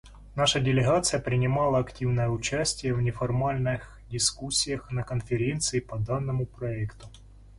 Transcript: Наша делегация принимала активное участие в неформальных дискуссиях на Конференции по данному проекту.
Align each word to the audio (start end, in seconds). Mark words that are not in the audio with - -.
Наша 0.33 0.59
делегация 0.59 1.19
принимала 1.21 1.77
активное 1.77 2.27
участие 2.27 2.95
в 2.95 3.01
неформальных 3.03 4.01
дискуссиях 4.09 4.89
на 4.91 5.03
Конференции 5.03 5.79
по 5.79 5.99
данному 5.99 6.47
проекту. 6.47 7.07